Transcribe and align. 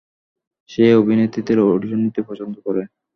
সে 0.69 0.85
অভিনেত্রীদের 0.95 1.57
অডিশন 1.67 1.99
নিতে 2.05 2.21
পছন্দ 2.29 2.55
করে। 2.65 2.81